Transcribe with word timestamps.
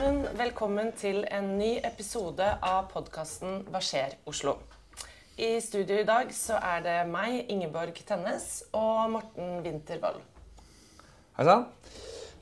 sammen. 0.00 0.26
Velkommen 0.38 0.92
til 0.96 1.24
en 1.28 1.56
ny 1.58 1.74
episode 1.84 2.44
av 2.64 2.86
podkasten 2.92 3.64
Hva 3.68 3.80
skjer 3.84 4.14
Oslo? 4.28 4.54
I 5.36 5.58
studio 5.60 5.98
i 6.00 6.06
dag 6.08 6.30
så 6.32 6.56
er 6.56 6.84
det 6.84 6.94
meg, 7.10 7.50
Ingeborg 7.52 7.98
Tennes, 8.08 8.62
og 8.72 9.10
Morten 9.12 9.58
Wintervold. 9.64 10.20
Hei 11.36 11.46
sann. 11.48 11.66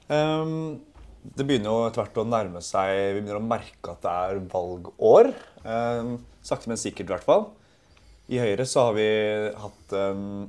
Um, 0.07 0.79
det 1.23 1.47
begynner 1.49 1.73
jo 1.73 1.89
etter 1.89 2.05
hvert 2.05 2.21
å 2.23 2.27
nærme 2.29 2.63
seg 2.65 2.93
Vi 2.95 3.17
begynner 3.19 3.41
å 3.41 3.45
merke 3.45 3.95
at 3.95 4.05
det 4.07 4.15
er 4.29 4.43
valgår. 4.53 5.33
Um, 5.65 6.15
sakte, 6.43 6.71
men 6.71 6.81
sikkert, 6.81 7.09
i 7.09 7.17
hvert 7.17 7.27
fall. 7.27 7.49
I 8.29 8.43
Høyre 8.43 8.69
så 8.69 8.87
har 8.89 8.99
vi 8.99 9.09
hatt 9.65 9.97
um, 9.99 10.47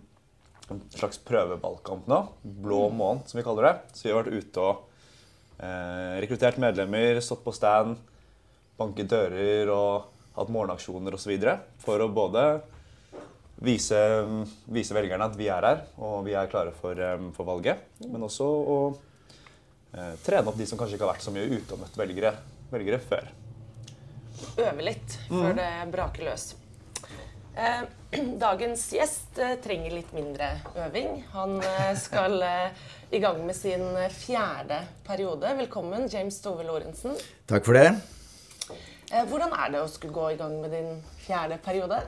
en 0.70 0.86
slags 0.94 1.22
prøvevalgkamp 1.26 2.12
nå. 2.12 2.22
Blå 2.44 2.86
måned, 2.94 3.26
som 3.26 3.42
vi 3.42 3.48
kaller 3.48 3.72
det. 3.72 3.76
Så 3.96 4.08
vi 4.08 4.14
har 4.14 4.22
vært 4.22 4.46
ute 4.46 4.68
og 4.68 4.86
rekruttert 5.60 6.60
medlemmer, 6.62 7.20
stått 7.24 7.44
på 7.44 7.52
stand, 7.52 7.98
banket 8.80 9.10
dører 9.12 9.72
og 9.74 10.08
hatt 10.38 10.52
morgenaksjoner 10.54 11.18
osv. 11.18 11.34
For 11.84 12.04
å 12.04 12.08
både 12.14 12.46
vise, 13.60 14.00
vise, 14.72 14.96
velgerne 14.96 15.28
at 15.28 15.36
vi 15.40 15.50
er 15.52 15.68
her 15.68 15.84
og 15.98 16.24
vi 16.28 16.36
er 16.38 16.50
klare 16.52 16.72
for, 16.76 16.96
um, 16.96 17.30
for 17.36 17.48
valget. 17.50 17.84
Men 18.08 18.24
også 18.28 18.48
å 18.48 18.80
eh, 18.90 20.16
trene 20.24 20.48
opp 20.48 20.58
de 20.60 20.68
som 20.70 20.80
kanskje 20.80 20.98
ikke 20.98 21.08
har 21.08 21.16
vært 21.16 21.28
så 21.28 21.36
mye 21.36 21.50
ute 21.52 21.76
og 21.76 21.84
møtt 21.84 22.00
velgere, 22.00 22.34
velgere 22.72 23.02
før. 23.04 23.30
Øve 24.56 24.86
litt 24.86 25.20
før 25.28 25.52
det 25.58 25.70
braker 25.92 26.30
løs. 26.30 26.54
Eh, 27.56 27.82
dagens 28.46 28.84
gjest 28.94 29.40
eh, 29.42 29.56
trenger 29.64 29.96
litt 29.96 30.12
mindre 30.16 30.52
øving. 30.86 31.22
Han 31.34 31.58
eh, 31.64 31.94
skal 32.00 32.38
i 33.10 33.22
gang 33.22 33.42
med 33.46 33.58
sin 33.58 33.86
fjerde 34.14 34.84
periode. 35.08 35.54
Velkommen, 35.64 36.08
James 36.12 36.40
Tove 36.44 36.66
Lorentzen. 36.68 37.18
Takk 37.50 37.66
for 37.66 37.78
det. 37.78 37.90
Hvordan 39.10 39.56
er 39.58 39.72
det 39.74 39.82
å 39.82 39.90
skulle 39.90 40.14
gå 40.14 40.28
i 40.36 40.38
gang 40.38 40.60
med 40.62 40.74
din 40.76 41.00
fjerde 41.24 41.58
periode? 41.66 42.04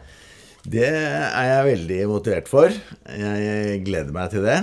Det 0.61 0.85
er 0.85 1.47
jeg 1.47 1.67
veldig 1.71 2.01
motivert 2.11 2.51
for. 2.51 2.69
Jeg 3.09 3.79
gleder 3.88 4.13
meg 4.13 4.29
til 4.29 4.45
det. 4.45 4.59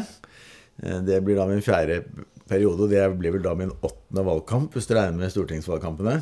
Det 1.09 1.19
blir 1.27 1.41
da 1.41 1.49
min 1.51 1.65
fjerde 1.67 2.05
periode, 2.49 2.87
og 2.87 2.93
det 2.93 3.03
blir 3.19 3.35
vel 3.35 3.43
da 3.43 3.57
min 3.59 3.75
åttende 3.75 4.23
valgkamp, 4.29 4.71
hvis 4.71 4.87
du 4.87 4.95
regner 4.95 5.19
med 5.19 5.35
stortingsvalgkampene. 5.35 6.15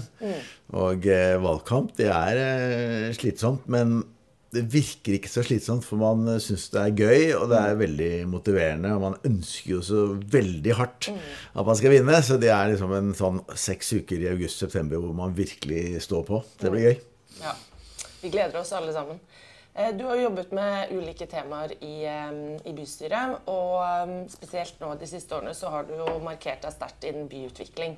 Og 0.81 1.05
eh, 1.13 1.37
valgkamp, 1.45 1.93
det 2.01 2.09
er 2.09 3.13
slitsomt, 3.21 3.69
men 3.69 3.99
det 4.57 4.65
virker 4.73 5.17
ikke 5.19 5.31
så 5.31 5.43
slitsomt, 5.47 5.85
for 5.87 6.01
man 6.01 6.27
eh, 6.33 6.41
syns 6.43 6.67
det 6.73 6.81
er 6.83 6.95
gøy, 6.99 7.23
og 7.39 7.47
det 7.53 7.61
er 7.61 7.79
veldig 7.81 8.11
motiverende, 8.33 8.93
og 8.97 9.05
man 9.05 9.17
ønsker 9.29 9.71
jo 9.77 9.81
så 9.85 10.03
veldig 10.33 10.75
hardt 10.81 11.11
at 11.13 11.67
man 11.69 11.79
skal 11.79 11.93
vinne. 11.95 12.19
Så 12.27 12.39
det 12.43 12.51
er 12.55 12.73
liksom 12.73 12.95
en 12.97 13.13
sånn 13.19 13.43
seks 13.55 13.93
uker 14.01 14.25
i 14.25 14.31
august-september 14.33 15.03
hvor 15.03 15.15
man 15.17 15.37
virkelig 15.37 16.01
står 16.09 16.25
på. 16.29 16.43
Det 16.63 16.73
blir 16.75 16.89
gøy. 16.89 16.97
Ja, 17.45 17.55
Vi 18.23 18.33
gleder 18.33 18.59
oss 18.63 18.73
alle 18.75 18.93
sammen. 18.97 19.21
Eh, 19.77 19.93
Du 19.95 20.05
har 20.09 20.17
jobbet 20.17 20.53
med 20.57 20.91
ulike 20.97 21.29
temaer 21.31 21.77
i, 21.79 21.95
eh, 22.09 22.59
i 22.65 22.73
bystyret. 22.75 23.39
Og 23.53 24.27
spesielt 24.33 24.81
nå 24.81 24.95
de 24.99 25.07
siste 25.07 25.37
årene 25.37 25.55
så 25.55 25.71
har 25.71 25.85
du 25.87 25.95
jo 26.01 26.19
markert 26.25 26.65
deg 26.65 26.73
sterkt 26.75 27.05
innen 27.05 27.29
byutvikling. 27.29 27.97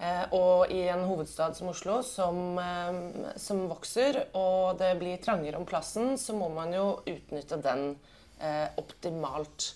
Eh, 0.00 0.24
Og 0.32 0.70
i 0.70 0.80
en 0.88 1.04
hovedstad 1.06 1.54
som 1.56 1.68
Oslo, 1.68 2.02
som, 2.02 2.58
eh, 2.58 3.34
som 3.36 3.68
vokser, 3.68 4.24
og 4.34 4.78
det 4.78 4.98
blir 4.98 5.20
trangere 5.22 5.56
om 5.56 5.66
plassen, 5.66 6.16
så 6.18 6.34
må 6.34 6.48
man 6.48 6.72
jo 6.72 7.02
utnytte 7.06 7.60
den 7.62 7.96
eh, 8.40 8.68
optimalt. 8.76 9.74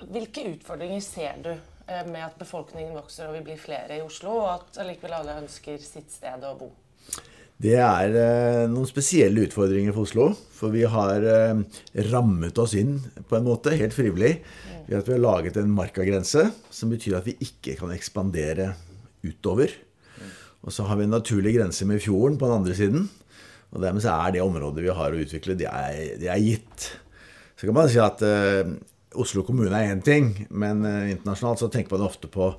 Hvilke 0.00 0.44
utfordringer 0.54 1.00
ser 1.02 1.42
du 1.42 1.50
med 2.06 2.22
at 2.22 2.38
befolkningen 2.38 2.94
vokser 2.94 3.26
og 3.26 3.34
vi 3.34 3.40
blir 3.48 3.58
flere 3.58 3.96
i 3.98 4.04
Oslo, 4.04 4.36
og 4.44 4.50
at 4.52 4.78
allikevel 4.84 5.16
alle 5.18 5.34
ønsker 5.42 5.82
sitt 5.82 6.12
sted 6.14 6.46
å 6.46 6.54
bo? 6.56 6.70
Det 7.60 7.76
er 7.76 8.14
eh, 8.16 8.66
noen 8.72 8.88
spesielle 8.88 9.44
utfordringer 9.44 9.92
for 9.92 10.08
Oslo. 10.08 10.30
For 10.56 10.72
vi 10.72 10.86
har 10.88 11.26
eh, 11.28 11.60
rammet 12.08 12.56
oss 12.60 12.72
inn 12.78 12.96
på 13.28 13.36
en 13.36 13.44
måte, 13.44 13.74
helt 13.76 13.96
frivillig, 13.96 14.38
ved 14.86 14.96
at 14.96 15.08
vi 15.08 15.16
har 15.16 15.22
laget 15.22 15.58
en 15.60 15.74
markagrense, 15.76 16.46
som 16.72 16.92
betyr 16.92 17.18
at 17.18 17.28
vi 17.28 17.36
ikke 17.44 17.76
kan 17.82 17.92
ekspandere 17.92 18.72
utover. 19.26 19.74
Og 20.64 20.72
så 20.72 20.86
har 20.88 20.96
vi 20.96 21.06
en 21.06 21.14
naturlig 21.14 21.54
grense 21.58 21.86
med 21.88 22.00
fjorden 22.04 22.40
på 22.40 22.48
den 22.48 22.62
andre 22.62 22.76
siden. 22.76 23.04
Og 23.70 23.84
dermed 23.84 24.04
så 24.04 24.16
er 24.16 24.34
det 24.34 24.44
området 24.44 24.84
vi 24.84 24.96
har 24.96 25.12
å 25.12 25.20
utvikle, 25.20 25.56
det 25.60 25.68
er, 25.68 26.00
det 26.20 26.32
er 26.32 26.40
gitt. 26.42 26.88
Så 27.60 27.68
kan 27.68 27.76
man 27.76 27.92
si 27.92 28.00
at 28.00 28.24
eh, 28.24 28.72
Oslo 29.18 29.42
kommune 29.42 29.74
er 29.74 29.90
én 29.90 30.02
ting, 30.06 30.28
men 30.54 30.84
eh, 30.86 31.10
internasjonalt 31.10 31.58
så 31.62 31.68
tenker 31.72 31.96
man 31.96 32.06
ofte 32.06 32.28
på 32.30 32.52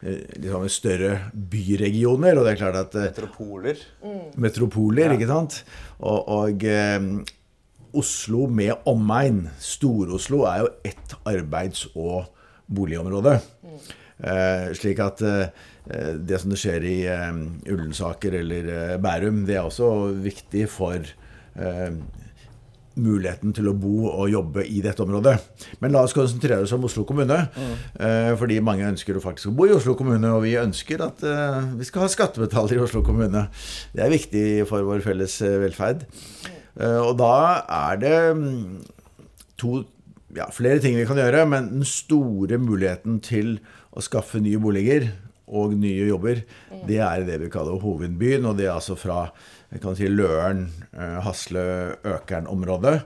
eh, 0.00 0.22
liksom 0.40 0.64
større 0.72 1.10
byregioner. 1.32 2.38
Og 2.38 2.46
det 2.46 2.54
er 2.54 2.60
klart 2.62 2.78
at 2.80 2.96
eh, 2.96 3.10
Metropoler. 3.10 3.82
metropoler, 4.40 5.16
ikke 5.18 5.28
sant? 5.28 5.60
Og, 5.98 6.30
og 6.38 6.64
eh, 6.64 7.10
Oslo 7.98 8.46
med 8.52 8.88
omegn, 8.88 9.46
Stor-Oslo, 9.60 10.44
er 10.48 10.64
jo 10.64 10.72
ett 10.88 11.14
arbeids- 11.28 11.88
og 11.94 12.28
boligområde. 12.68 13.38
Eh, 14.18 14.70
slik 14.76 14.98
at 15.04 15.22
eh, 15.24 15.66
det 16.18 16.40
som 16.40 16.52
det 16.52 16.58
skjer 16.60 16.84
i 16.88 16.98
eh, 17.08 17.42
Ullensaker 17.72 18.40
eller 18.40 18.72
eh, 18.74 18.96
Bærum, 19.00 19.44
det 19.48 19.56
er 19.56 19.68
også 19.68 19.92
viktig 20.24 20.66
for 20.72 21.00
eh, 21.00 21.92
muligheten 23.00 23.54
til 23.56 23.70
å 23.70 23.74
bo 23.78 24.08
og 24.10 24.28
jobbe 24.32 24.64
i 24.66 24.82
dette 24.84 25.02
området. 25.04 25.36
Men 25.82 25.94
la 25.94 26.02
oss 26.06 26.16
konsentrere 26.16 26.66
oss 26.66 26.74
om 26.76 26.84
Oslo 26.88 27.04
kommune. 27.08 27.40
Mm. 27.54 27.74
Fordi 28.40 28.58
mange 28.64 28.86
ønsker 28.88 29.16
å 29.18 29.22
faktisk 29.24 29.54
bo 29.56 29.66
i 29.68 29.74
Oslo 29.74 29.94
kommune, 29.98 30.30
og 30.34 30.44
vi 30.44 30.56
ønsker 30.60 31.02
at 31.04 31.22
eh, 31.26 31.72
vi 31.78 31.86
skal 31.88 32.04
ha 32.04 32.10
skattebetalere 32.12 32.78
i 32.78 32.84
Oslo 32.84 33.02
kommune. 33.06 33.46
Det 33.94 34.04
er 34.04 34.12
viktig 34.12 34.46
for 34.70 34.86
vår 34.86 35.02
felles 35.06 35.38
eh, 35.46 35.58
velferd. 35.64 36.04
Eh, 36.78 36.98
Og 37.02 37.14
da 37.18 37.34
er 37.64 38.02
det 38.02 38.16
mm, 38.38 38.82
to 39.60 39.82
ja, 40.36 40.48
flere 40.54 40.82
ting 40.82 40.98
vi 40.98 41.06
kan 41.08 41.18
gjøre, 41.18 41.46
men 41.48 41.70
den 41.72 41.86
store 41.88 42.58
muligheten 42.60 43.20
til 43.24 43.56
å 43.96 44.04
skaffe 44.04 44.42
nye 44.44 44.60
boliger 44.60 45.08
og 45.48 45.72
nye 45.80 46.04
jobber, 46.10 46.42
det 46.84 46.98
er 47.00 47.22
det 47.24 47.38
vi 47.40 47.48
kaller 47.52 47.80
hovedbyen, 47.80 48.44
og 48.44 48.58
det 48.58 48.66
er 48.66 48.74
altså 48.74 48.98
fra 49.00 49.30
jeg 49.68 49.82
kan 49.82 49.96
si 49.98 50.08
Løren, 50.08 50.62
eh, 50.96 51.18
Hasle, 51.24 51.62
Økern-området, 52.08 53.02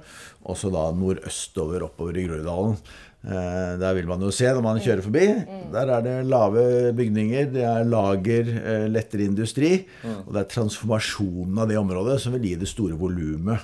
og 0.46 0.58
så 0.58 0.70
da 0.70 0.84
nordøstover 0.94 1.82
oppover 1.88 2.18
i 2.20 2.26
Groruddalen. 2.28 2.76
Eh, 3.22 3.78
Der 3.78 3.94
vil 3.94 4.06
man 4.06 4.20
jo 4.20 4.30
se 4.34 4.46
når 4.46 4.62
man 4.62 4.80
kjører 4.82 5.02
forbi. 5.02 5.26
Der 5.72 5.90
er 5.96 6.02
det 6.02 6.26
lave 6.26 6.92
bygninger, 6.94 7.52
det 7.52 7.62
er 7.66 7.84
lager, 7.84 8.48
eh, 8.62 8.86
lettere 8.88 9.26
industri, 9.26 9.86
og 10.26 10.32
det 10.34 10.40
er 10.42 10.50
transformasjonen 10.54 11.58
av 11.58 11.68
det 11.68 11.78
området 11.78 12.20
som 12.20 12.32
vil 12.32 12.42
gi 12.42 12.54
det 12.56 12.68
store 12.70 12.98
volumet 12.98 13.60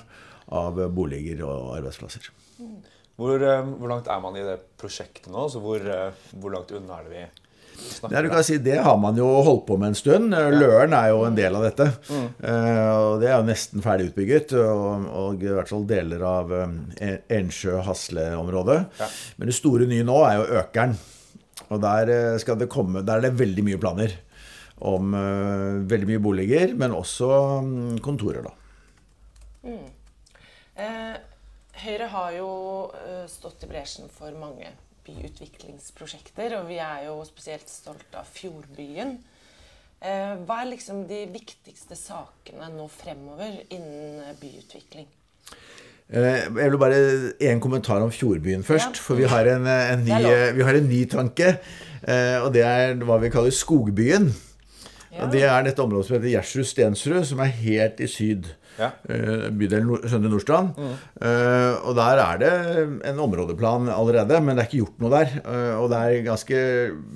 av 0.51 0.75
boliger 0.91 1.43
og 1.45 1.77
arbeidsplasser. 1.77 2.29
Hvor, 3.19 3.37
hvor 3.39 3.87
langt 3.91 4.07
er 4.07 4.19
man 4.23 4.35
i 4.39 4.43
det 4.47 4.59
prosjektet 4.79 5.27
nå? 5.27 5.49
Så 5.51 5.59
hvor, 5.59 5.79
hvor 6.39 6.51
langt 6.51 6.71
unna 6.71 6.99
er 6.99 7.03
det 7.03 7.11
vi? 7.11 7.25
Ja, 8.09 8.21
du 8.23 8.29
kan 8.31 8.43
si, 8.45 8.57
Det 8.63 8.77
har 8.85 8.97
man 9.01 9.17
jo 9.19 9.27
holdt 9.45 9.65
på 9.67 9.77
med 9.79 9.91
en 9.91 9.99
stund. 9.99 10.33
Løren 10.55 10.95
er 10.97 11.11
jo 11.11 11.25
en 11.27 11.37
del 11.37 11.57
av 11.57 11.67
dette. 11.67 11.89
Mm. 12.09 12.27
og 12.45 13.19
Det 13.21 13.29
er 13.29 13.35
jo 13.35 13.47
nesten 13.49 13.85
ferdig 13.85 14.09
utbygget. 14.11 14.55
Og, 14.59 15.07
og 15.23 15.45
i 15.45 15.51
hvert 15.53 15.71
fall 15.71 15.85
deler 15.89 16.25
av 16.27 16.55
eh, 16.55 17.19
Ensjø-Hasle-området. 17.39 18.79
Ja. 19.01 19.11
Men 19.37 19.51
det 19.51 19.57
store 19.59 19.89
nye 19.89 20.07
nå 20.07 20.17
er 20.27 20.39
jo 20.39 20.49
Økeren. 20.63 20.97
Og 21.69 21.81
der, 21.83 22.09
eh, 22.15 22.39
skal 22.41 22.57
det 22.59 22.71
komme, 22.71 23.03
der 23.05 23.19
er 23.19 23.29
det 23.29 23.39
veldig 23.39 23.65
mye 23.67 23.81
planer 23.81 24.15
om 24.79 25.13
eh, 25.13 25.79
veldig 25.91 26.07
mye 26.13 26.23
boliger, 26.23 26.73
men 26.79 26.95
også 26.95 27.29
mm, 27.65 27.97
kontorer, 28.03 28.45
da. 28.47 28.53
Eh, 30.79 31.15
Høyre 31.83 32.07
har 32.11 32.35
jo 32.37 32.51
eh, 32.95 33.25
stått 33.31 33.65
i 33.67 33.71
bresjen 33.71 34.07
for 34.11 34.31
mange 34.39 34.71
byutviklingsprosjekter, 35.09 36.55
og 36.59 36.67
vi 36.69 36.77
er 36.83 37.05
jo 37.07 37.19
spesielt 37.27 37.69
stolt 37.69 38.15
av 38.17 38.27
Fjordbyen. 38.33 39.17
Eh, 39.99 40.35
hva 40.47 40.61
er 40.61 40.69
liksom 40.71 41.03
de 41.09 41.25
viktigste 41.33 41.97
sakene 41.99 42.69
nå 42.71 42.87
fremover 42.91 43.57
innen 43.69 44.35
byutvikling? 44.39 45.07
Eh, 46.09 46.47
Jeg 46.47 46.71
vil 46.71 46.79
bare 46.79 46.99
en 47.51 47.59
kommentar 47.61 48.01
om 48.01 48.11
Fjordbyen 48.11 48.63
først. 48.63 48.95
Ja. 48.95 49.03
For 49.03 49.15
vi 49.19 49.27
har 49.27 49.45
en, 49.45 49.67
eh, 49.67 49.93
en, 49.93 50.05
ny, 50.05 50.55
vi 50.55 50.63
har 50.63 50.73
en 50.75 50.89
ny 50.89 51.05
tanke. 51.05 51.57
Og 52.43 52.53
det 52.53 52.63
er 52.63 52.95
hva 53.03 53.17
vi 53.19 53.29
kaller 53.29 53.51
Skogbyen. 53.51 54.31
Ja. 55.19 55.27
Det 55.33 55.41
er 55.43 55.63
dette 55.67 55.83
området 55.83 56.07
som 56.07 56.15
heter 56.17 56.31
Gjersrud-Stensrud, 56.33 57.25
som 57.27 57.39
er 57.43 57.51
helt 57.59 57.99
i 57.99 58.07
syd. 58.07 58.47
Ja. 58.79 58.91
eh, 59.11 59.49
Bydelen 59.51 59.89
Søndre 60.07 60.29
Nordstrand. 60.31 60.69
Eh, 60.79 61.73
Og 61.83 61.95
der 61.97 62.21
er 62.23 62.37
det 62.39 62.51
en 63.09 63.19
områdeplan 63.19 63.89
allerede, 63.91 64.39
men 64.41 64.55
det 64.55 64.63
er 64.63 64.69
ikke 64.69 64.85
gjort 64.85 64.99
noe 65.03 65.11
der. 65.11 65.33
Eh, 65.43 65.75
Og 65.81 65.89
det 65.91 65.97
er 65.99 66.23
ganske 66.23 66.57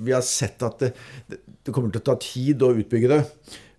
Vi 0.04 0.12
har 0.12 0.20
sett 0.22 0.62
at 0.62 0.78
det, 0.78 0.92
det- 1.30 1.40
det 1.64 1.72
kommer 1.72 1.90
til 1.90 2.00
å 2.02 2.04
ta 2.04 2.16
tid 2.20 2.60
å 2.60 2.74
utbygge 2.76 3.08
det. 3.08 3.24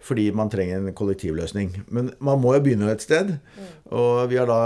Fordi 0.01 0.31
man 0.33 0.49
trenger 0.49 0.77
en 0.77 0.93
kollektivløsning. 0.93 1.83
Men 1.91 2.11
man 2.19 2.39
må 2.41 2.53
jo 2.55 2.61
begynne 2.61 2.89
et 2.91 3.01
sted. 3.01 3.39
Og 3.91 4.29
vi 4.29 4.37
har 4.37 4.45
da 4.45 4.59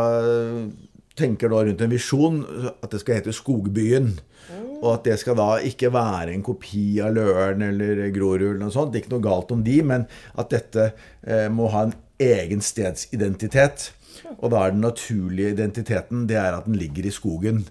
tenker 1.19 1.51
da 1.51 1.61
rundt 1.67 1.83
en 1.83 1.91
visjon 1.93 2.41
at 2.71 2.89
det 2.91 3.01
skal 3.03 3.19
hete 3.19 3.35
Skogbyen. 3.35 4.13
Og 4.79 4.93
at 4.93 5.07
det 5.09 5.17
skal 5.19 5.35
da 5.35 5.49
ikke 5.67 5.91
være 5.91 6.31
en 6.31 6.43
kopi 6.45 7.01
av 7.03 7.11
Løren 7.17 7.63
eller 7.65 8.05
Grorud 8.15 8.45
eller 8.45 8.61
noe 8.63 8.73
sånt. 8.73 8.93
Det 8.93 9.01
er 9.01 9.03
ikke 9.03 9.17
noe 9.17 9.25
galt 9.25 9.51
om 9.51 9.63
de, 9.65 9.75
men 9.83 10.05
at 10.39 10.53
dette 10.53 10.85
eh, 11.27 11.49
må 11.51 11.67
ha 11.73 11.89
en 11.89 11.97
egen 12.23 12.63
stedsidentitet. 12.63 13.89
Og 14.37 14.47
da 14.53 14.63
er 14.63 14.73
den 14.73 14.83
naturlige 14.83 15.51
identiteten 15.55 16.25
det 16.29 16.39
er 16.39 16.55
at 16.55 16.67
den 16.69 16.79
ligger 16.79 17.07
i 17.07 17.13
skogen. 17.13 17.65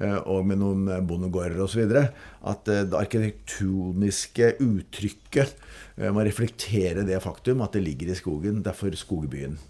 eh, 0.00 0.16
Og 0.24 0.46
med 0.48 0.62
noen 0.62 0.88
bondegårder 1.06 1.60
osv. 1.64 1.84
At 1.92 2.72
eh, 2.72 2.86
det 2.88 2.98
arkitektoniske 3.02 4.54
uttrykket 4.64 5.54
eh, 6.00 6.10
må 6.10 6.24
reflektere 6.24 7.04
det 7.04 7.20
faktum 7.24 7.60
at 7.60 7.76
det 7.76 7.84
ligger 7.84 8.12
i 8.12 8.18
skogen. 8.18 8.64
Derfor 8.64 8.96
Skogbyen. 8.96 9.60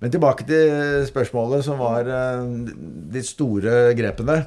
Men 0.00 0.10
tilbake 0.14 0.46
til 0.48 1.04
spørsmålet 1.08 1.64
som 1.66 1.78
var 1.82 2.08
eh, 2.08 2.46
de 3.14 3.22
store 3.26 3.94
grepene. 3.98 4.40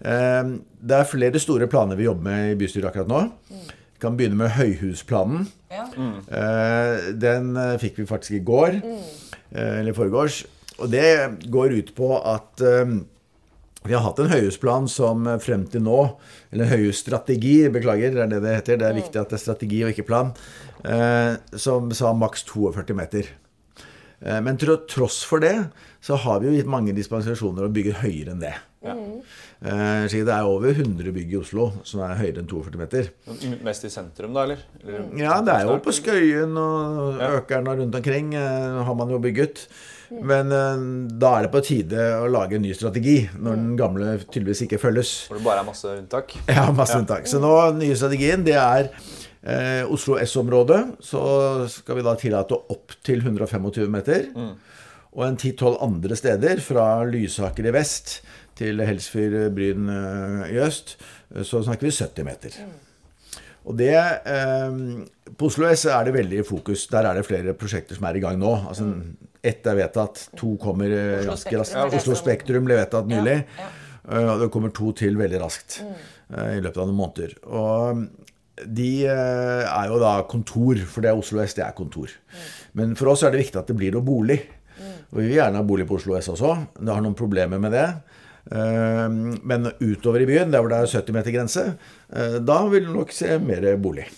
Eh, 0.00 0.52
Det 0.86 0.96
er 1.00 1.08
flere 1.10 1.40
store 1.42 1.66
planer 1.72 1.96
vi 1.98 2.04
jobber 2.06 2.22
med 2.30 2.52
i 2.52 2.58
bystyret 2.60 2.90
akkurat 2.92 3.08
nå. 3.10 3.22
Vi 3.50 4.00
kan 4.02 4.16
begynne 4.16 4.36
med 4.36 4.52
Høyhusplanen. 4.58 5.46
Ja. 5.72 5.86
Eh, 6.28 7.12
Den 7.16 7.54
fikk 7.80 7.98
vi 8.02 8.06
faktisk 8.08 8.32
i 8.40 8.44
går, 8.44 8.80
eller 9.52 9.80
eller 9.80 9.92
foregårs. 9.96 10.42
Og 10.78 10.90
det 10.92 11.06
går 11.50 11.72
ut 11.78 11.94
på 11.96 12.10
at 12.20 12.60
vi 13.86 13.94
har 13.94 14.02
hatt 14.02 14.18
en 14.18 14.28
høyhusplan 14.28 14.88
som 14.90 15.24
frem 15.40 15.62
til 15.70 15.80
nå 15.86 16.00
Eller 16.52 16.64
en 16.66 16.72
høyhusstrategi, 16.74 17.68
beklager, 17.72 18.10
det 18.12 18.22
er 18.24 18.26
det 18.34 18.40
det 18.42 18.54
heter. 18.56 18.76
Det 18.80 18.86
er 18.88 18.96
viktig 18.98 19.20
at 19.20 19.30
det 19.30 19.38
er 19.38 19.42
strategi 19.44 19.82
og 19.86 19.92
ikke 19.94 20.06
plan. 20.08 20.32
eh, 20.84 21.36
Som 21.56 21.90
sa 21.94 22.12
maks 22.12 22.42
42 22.44 22.94
meter. 22.98 23.30
Eh, 24.24 24.40
Men 24.40 24.56
til 24.60 24.76
tross 24.88 25.22
for 25.28 25.42
det 25.44 25.56
så 26.04 26.16
har 26.22 26.40
vi 26.40 26.48
jo 26.50 26.56
gitt 26.56 26.70
mange 26.70 26.94
dispensasjoner 26.96 27.66
og 27.66 27.74
bygger 27.74 28.00
høyere 28.04 28.32
enn 28.34 28.40
det. 28.44 28.54
Ja. 28.86 28.94
Så 30.06 30.20
det 30.22 30.30
er 30.30 30.46
over 30.46 30.70
100 30.70 31.10
bygg 31.10 31.32
i 31.32 31.38
Oslo 31.40 31.64
som 31.88 32.04
er 32.06 32.12
høyere 32.20 32.38
enn 32.44 32.46
42 32.46 32.78
meter. 32.78 33.08
Mest 33.66 33.86
i 33.88 33.90
sentrum, 33.90 34.36
da, 34.36 34.44
eller? 34.44 34.60
eller? 34.84 35.08
Ja, 35.18 35.40
det 35.42 35.56
er 35.56 35.66
jo 35.66 35.78
på 35.82 35.94
Skøyen 35.96 36.54
og 36.60 37.18
Økeren 37.32 37.66
og 37.72 37.80
rundt 37.80 37.98
omkring 37.98 38.34
eh, 38.38 38.78
har 38.86 38.94
man 39.00 39.10
jo 39.10 39.18
bygget. 39.24 39.64
Men 40.12 40.52
eh, 40.54 40.84
da 41.18 41.32
er 41.40 41.48
det 41.48 41.52
på 41.56 41.64
tide 41.66 42.06
å 42.20 42.28
lage 42.30 42.60
en 42.60 42.66
ny 42.68 42.76
strategi, 42.78 43.16
når 43.34 43.58
den 43.58 43.74
gamle 43.80 44.12
tydeligvis 44.28 44.62
ikke 44.68 44.78
følges. 44.84 45.14
Hvor 45.32 45.40
det 45.40 45.46
bare 45.48 45.64
er 45.64 45.70
masse 45.72 45.96
unntak? 45.96 46.36
Ja, 46.46 46.68
masse 46.70 47.00
unntak. 47.00 47.26
Så 47.26 47.42
nå, 47.42 47.50
den 47.72 47.82
nye 47.88 47.98
strategien, 47.98 48.46
det 48.46 48.54
er 48.60 48.92
eh, 49.46 49.82
Oslo 49.92 50.16
S-området. 50.22 50.80
Så 51.06 51.20
skal 51.72 52.00
vi 52.00 52.04
da 52.06 52.14
tillate 52.20 52.58
opp 52.74 52.96
til 53.06 53.22
125 53.24 53.86
meter. 53.92 54.26
Og 55.16 55.22
en 55.24 55.36
10-12 55.40 55.78
andre 55.86 56.16
steder, 56.18 56.60
fra 56.60 56.88
Lysaker 57.08 57.70
i 57.70 57.72
vest 57.72 58.18
til 58.58 58.80
Helsfyr 58.84 59.46
Bryn 59.54 59.86
eh, 59.92 60.42
i 60.56 60.58
øst, 60.64 60.96
så 61.44 61.62
snakker 61.64 61.88
vi 61.88 61.94
70 61.94 62.24
meter. 62.28 62.58
Og 63.66 63.74
det, 63.80 63.94
eh, 63.96 64.76
På 65.36 65.48
Oslo 65.48 65.66
S 65.72 65.86
er 65.90 66.04
det 66.06 66.14
veldig 66.14 66.44
fokus. 66.46 66.84
Der 66.92 67.08
er 67.08 67.14
det 67.18 67.26
flere 67.26 67.54
prosjekter 67.58 67.96
som 67.98 68.04
er 68.06 68.16
i 68.16 68.22
gang 68.22 68.38
nå. 68.38 68.52
Altså, 68.68 68.90
Ett 69.46 69.66
er 69.66 69.76
vedtatt, 69.78 70.28
to 70.36 70.56
kommer 70.58 70.90
eh, 70.90 71.18
Oslo 71.24 71.32
raskt. 71.32 71.48
Spektrum. 71.72 71.98
Oslo 71.98 72.14
Spektrum 72.18 72.64
ble 72.68 72.78
vedtatt 72.82 73.08
nylig. 73.10 73.40
Ja, 73.58 73.72
Eh, 74.06 74.22
Og 74.22 74.38
det 74.38 74.50
kommer 74.54 74.70
to 74.70 74.92
til 74.94 75.16
veldig 75.18 75.40
raskt 75.42 75.80
eh, 75.82 76.52
i 76.58 76.60
løpet 76.62 76.78
av 76.78 76.86
noen 76.86 76.98
måneder. 77.00 77.32
Og 77.50 78.04
de 78.64 78.90
eh, 79.04 79.64
er 79.68 79.90
jo 79.90 79.98
da 80.00 80.14
kontor, 80.28 80.80
for 80.88 81.04
det 81.04 81.10
er 81.12 81.18
Oslo 81.20 81.42
S, 81.44 81.54
det 81.58 81.64
er 81.66 81.74
kontor. 81.76 82.12
Men 82.78 82.94
for 82.96 83.12
oss 83.12 83.24
er 83.26 83.34
det 83.34 83.42
viktig 83.44 83.60
at 83.60 83.68
det 83.68 83.76
blir 83.76 83.92
noe 83.96 84.06
bolig. 84.06 84.38
Og 85.12 85.20
vi 85.20 85.28
vil 85.28 85.36
gjerne 85.38 85.60
ha 85.60 85.66
bolig 85.66 85.86
på 85.88 85.98
Oslo 86.00 86.16
S 86.18 86.30
også. 86.32 86.54
Det 86.80 86.92
har 86.92 87.04
noen 87.04 87.16
problemer 87.16 87.60
med 87.62 87.76
det. 87.76 87.86
Eh, 88.50 89.08
Men 89.52 89.70
utover 89.80 90.24
i 90.24 90.28
byen, 90.28 90.52
der 90.52 90.62
hvor 90.64 90.72
det 90.72 90.80
er 90.82 90.92
70 91.00 91.16
meter 91.16 91.34
grense, 91.36 91.64
eh, 92.12 92.38
da 92.40 92.58
vil 92.72 92.88
du 92.88 92.94
nok 92.96 93.12
se 93.14 93.38
mer 93.42 93.68
bolig. 93.76 94.08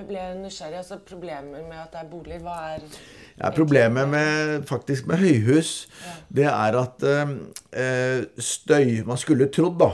Jeg 0.00 0.08
ble 0.08 0.20
nysgjerrig. 0.40 0.78
altså 0.80 0.96
Problemer 1.04 1.64
med 1.68 1.76
at 1.76 1.90
det 1.92 2.00
er 2.00 2.06
boliger, 2.08 2.40
hva 2.40 2.54
er 2.72 2.84
Ja, 3.40 3.50
problemet 3.56 4.08
med, 4.08 4.62
faktisk 4.68 5.06
med 5.08 5.20
høyhus, 5.20 5.88
det 6.32 6.46
er 6.48 6.76
at 6.76 7.04
eh, 7.04 8.22
støy 8.40 9.02
Man 9.08 9.20
skulle 9.20 9.48
trodd, 9.52 9.76
da, 9.80 9.90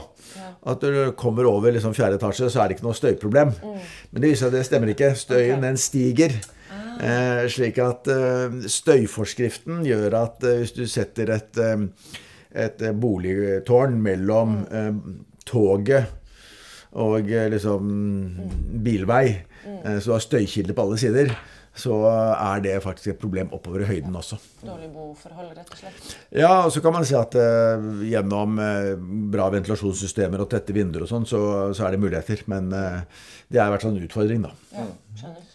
at 0.67 0.83
når 0.83 0.95
du 0.95 1.15
kommer 1.19 1.47
over 1.47 1.71
liksom 1.75 1.95
fjerde 1.95 2.19
etasje, 2.19 2.49
så 2.51 2.61
er 2.63 2.67
det 2.71 2.77
ikke 2.77 2.87
noe 2.87 2.95
støyproblem. 2.97 3.51
Men 3.61 4.21
det 4.23 4.31
viser 4.31 4.45
seg 4.45 4.53
at 4.53 4.57
det 4.57 4.65
stemmer 4.67 4.91
ikke. 4.93 5.11
Støyen, 5.15 5.63
den 5.63 5.79
stiger. 5.79 6.35
Eh, 6.97 7.43
slik 7.53 7.77
at 7.83 8.07
eh, 8.09 8.55
støyforskriften 8.73 9.83
gjør 9.85 10.15
at 10.23 10.43
eh, 10.47 10.61
hvis 10.63 10.73
du 10.73 10.85
setter 10.89 11.29
et, 11.35 11.59
eh, 11.61 11.83
et 12.63 12.81
eh, 12.81 12.95
boligtårn 12.95 13.99
mellom 14.01 14.55
eh, 14.71 14.95
toget 15.45 16.15
og 16.97 17.29
eh, 17.29 17.45
liksom 17.53 17.91
bilvei, 18.81 19.27
eh, 19.65 19.97
så 19.99 20.09
du 20.09 20.15
har 20.15 20.25
støykilder 20.25 20.77
på 20.77 20.85
alle 20.85 20.99
sider, 21.01 21.33
så 21.77 21.93
er 22.09 22.61
det 22.65 22.77
faktisk 22.81 23.11
et 23.13 23.19
problem 23.21 23.51
oppover 23.53 23.83
i 23.83 23.89
høyden 23.91 24.15
også. 24.17 24.39
Dårlig 24.65 24.89
boforhold, 24.93 25.51
rett 25.53 25.73
og 25.73 25.81
slett? 25.81 26.15
Ja, 26.33 26.53
og 26.63 26.71
så 26.73 26.81
kan 26.81 26.95
man 26.95 27.05
si 27.05 27.13
at 27.17 27.37
uh, 27.37 27.89
gjennom 28.07 28.57
uh, 28.57 28.95
bra 29.33 29.49
ventilasjonssystemer 29.53 30.41
og 30.41 30.49
tette 30.53 30.73
vinduer 30.73 31.05
og 31.05 31.11
sånn, 31.11 31.27
så, 31.29 31.41
så 31.77 31.85
er 31.85 31.93
det 31.93 32.01
muligheter. 32.01 32.41
Men 32.49 32.71
uh, 32.73 33.27
det 33.53 33.61
er 33.61 33.69
hvert 33.75 33.85
fall 33.85 33.93
en 33.93 34.07
utfordring, 34.07 34.47
da. 34.47 34.55
Ja, 34.73 34.87
skjønner. 35.21 35.53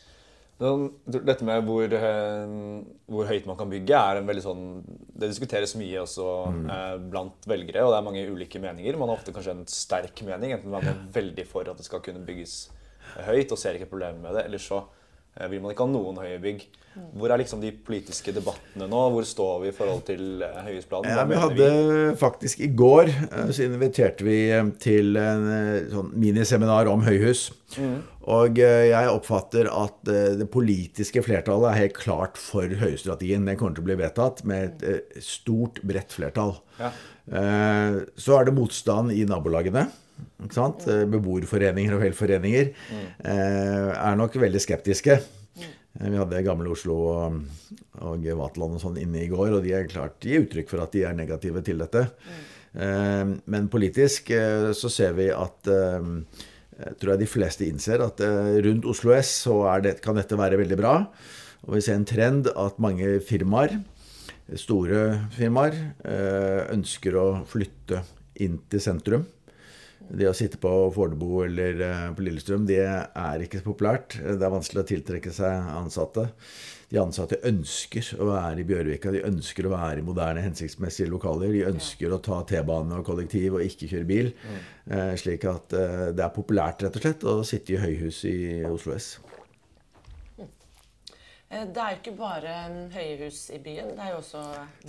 Dette 0.63 1.43
med 1.43 1.65
hvor, 1.67 1.91
hvor 3.11 3.27
høyt 3.27 3.49
man 3.49 3.57
kan 3.59 3.71
bygge, 3.73 3.99
er 3.99 4.21
en 4.21 4.29
veldig 4.29 4.45
sånn 4.45 4.61
Det 4.87 5.27
diskuteres 5.27 5.73
mye 5.75 6.05
også 6.05 6.27
eh, 6.71 6.93
blant 7.11 7.49
velgere, 7.51 7.83
og 7.83 7.91
det 7.91 7.97
er 7.99 8.07
mange 8.07 8.23
ulike 8.31 8.61
meninger. 8.63 8.95
Man 9.01 9.11
har 9.11 9.19
ofte 9.19 9.35
kanskje 9.35 9.57
en 9.57 9.65
sterk 9.67 10.23
mening, 10.23 10.55
enten 10.55 10.71
man 10.71 10.87
er 10.87 11.01
veldig 11.17 11.49
for 11.51 11.67
at 11.67 11.81
det 11.81 11.89
skal 11.89 12.05
kunne 12.05 12.23
bygges 12.29 12.55
høyt 12.69 12.82
og 13.17 13.59
ser 13.59 13.79
ikke 13.79 13.91
problemer 13.93 14.21
med 14.23 14.39
det, 14.39 14.47
eller 14.49 14.63
så 14.63 14.85
eh, 15.37 15.49
vil 15.51 15.61
man 15.65 15.73
ikke 15.75 15.87
ha 15.87 15.93
noen 15.93 16.23
høye 16.23 16.39
bygg. 16.43 16.65
Hvor 17.17 17.33
er 17.33 17.41
liksom 17.41 17.63
de 17.63 17.71
politiske 17.73 18.35
debattene 18.37 18.85
nå? 18.85 18.99
Hvor 19.15 19.25
står 19.25 19.63
vi 19.63 19.71
i 19.71 19.73
forhold 19.77 20.03
til 20.05 20.43
eh, 20.45 20.59
høyhusplanen? 20.67 21.09
Ja, 21.09 21.23
vi 21.25 21.39
hadde 21.41 21.69
hadde 21.71 22.17
faktisk 22.21 22.61
i 22.61 22.69
går 22.77 23.09
eh, 23.09 23.53
så 23.57 23.65
inviterte 23.65 24.27
vi 24.27 24.37
til 24.83 25.17
en 25.17 25.47
sånn 25.93 26.11
miniseminar 26.21 26.91
om 26.93 27.05
høyhus. 27.07 27.47
Og 28.29 28.61
eh, 28.61 28.91
jeg 28.91 29.09
oppfatter 29.15 29.71
at 29.73 30.05
det 30.05 30.51
politiske 30.53 31.25
flertallet 31.25 31.71
er 31.73 31.81
helt 31.87 31.97
klart 31.97 32.37
for 32.41 32.69
høyhusstrategien. 32.69 33.49
Den 33.49 33.57
kommer 33.57 33.79
til 33.79 33.87
å 33.87 33.89
bli 33.89 33.99
vedtatt 34.03 34.45
med 34.49 34.85
et 34.85 35.17
stort, 35.25 35.81
bredt 35.89 36.13
flertall. 36.13 36.59
Ja. 36.77 36.93
Eh, 37.33 38.03
Så 38.21 38.37
er 38.37 38.51
det 38.51 38.57
motstand 38.57 39.13
i 39.17 39.25
nabolagene. 39.25 39.89
Ikke 40.43 40.57
sant? 40.57 40.87
Eh, 40.91 41.05
Beboerforeninger 41.11 41.97
og 41.97 42.03
velforeninger 42.03 42.73
eh, 42.73 43.91
er 43.93 44.19
nok 44.19 44.37
veldig 44.43 44.63
skeptiske. 44.63 45.19
Eh, 45.19 46.07
Vi 46.09 46.19
hadde 46.19 46.45
Gamle 46.47 46.73
Oslo 46.73 46.97
og, 47.13 47.43
og 48.03 48.25
Vaterland 48.27 48.79
og 48.79 48.83
sånn 48.83 49.01
inne 49.03 49.25
i 49.25 49.31
går, 49.31 49.59
og 49.59 49.67
de 49.67 49.75
er 49.77 49.91
klart 49.91 50.23
gir 50.25 50.47
uttrykk 50.47 50.73
for 50.73 50.85
at 50.85 50.95
de 50.95 51.05
er 51.07 51.19
negative 51.19 51.63
til 51.65 51.83
dette. 51.85 52.09
Men 52.73 53.67
politisk 53.69 54.31
så 54.73 54.89
ser 54.89 55.11
vi 55.19 55.27
at 55.29 55.67
tror 55.69 57.11
jeg 57.13 57.21
de 57.21 57.27
fleste 57.29 57.67
innser 57.69 58.01
at 58.01 58.23
rundt 58.65 58.89
Oslo 58.89 59.13
S 59.13 59.35
så 59.43 59.59
det, 59.85 59.99
kan 60.01 60.17
dette 60.17 60.39
være 60.41 60.57
veldig 60.57 60.79
bra. 60.81 60.95
Og 61.67 61.77
vi 61.77 61.83
ser 61.85 61.99
en 61.99 62.09
trend 62.09 62.49
at 62.49 62.81
mange 62.81 63.19
firmaer, 63.29 63.77
store 64.57 65.03
firmaer, 65.37 65.77
ønsker 66.73 67.21
å 67.21 67.27
flytte 67.53 68.01
inn 68.41 68.57
til 68.73 68.81
sentrum. 68.81 69.29
Det 70.11 70.29
å 70.29 70.35
sitte 70.37 70.59
på 70.61 70.71
Fornebu 70.95 71.45
eller 71.47 71.81
eh, 71.87 72.11
på 72.17 72.25
Lillestrøm, 72.27 72.67
det 72.69 72.83
er 72.83 73.45
ikke 73.45 73.61
så 73.61 73.69
populært. 73.71 74.19
Det 74.19 74.43
er 74.43 74.53
vanskelig 74.53 74.83
å 74.83 74.89
tiltrekke 74.89 75.33
seg 75.35 75.73
ansatte. 75.77 76.29
De 76.93 77.01
ansatte 77.01 77.39
ønsker 77.49 78.11
å 78.21 78.27
være 78.29 78.61
i 78.61 78.67
Bjørvika, 78.69 79.15
de 79.15 79.23
ønsker 79.25 79.65
å 79.65 79.73
være 79.73 80.03
i 80.03 80.05
moderne, 80.05 80.43
hensiktsmessige 80.45 81.09
lokaler. 81.09 81.55
De 81.55 81.65
ønsker 81.71 82.13
å 82.13 82.21
ta 82.21 82.43
T-bane 82.49 82.99
og 82.99 83.07
kollektiv 83.09 83.57
og 83.57 83.65
ikke 83.65 83.89
kjøre 83.95 84.09
bil. 84.09 84.33
Eh, 84.91 85.15
slik 85.21 85.47
at 85.49 85.73
eh, 85.79 86.11
det 86.13 86.27
er 86.27 86.35
populært, 86.35 86.85
rett 86.85 86.99
og 86.99 87.07
slett, 87.07 87.25
å 87.25 87.39
sitte 87.49 87.79
i 87.79 87.81
høyhus 87.81 88.25
i 88.29 88.37
Oslo 88.69 88.99
S. 88.99 89.15
Det 91.53 91.77
er 91.77 91.95
jo 91.95 91.99
ikke 91.99 92.15
bare 92.17 92.53
høye 92.95 93.17
hus 93.27 93.43
i 93.53 93.59
byen, 93.61 93.91
det 93.93 94.01
er 94.01 94.15
jo 94.15 94.21
også 94.23 94.45